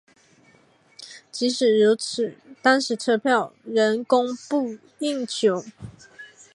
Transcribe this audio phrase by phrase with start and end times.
[1.31, 5.63] 即使如此当时车票仍供不应求。